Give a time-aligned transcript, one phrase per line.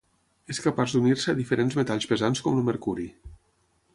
[0.53, 3.09] És capaç d'unir-se a diferents metalls pesants com el mercuri.